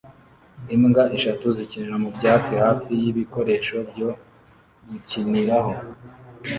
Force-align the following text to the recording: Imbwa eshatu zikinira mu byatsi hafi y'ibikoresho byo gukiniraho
Imbwa 0.75 1.03
eshatu 1.17 1.45
zikinira 1.57 1.95
mu 2.03 2.09
byatsi 2.17 2.53
hafi 2.63 2.91
y'ibikoresho 3.01 3.77
byo 3.89 4.09
gukiniraho 4.87 5.73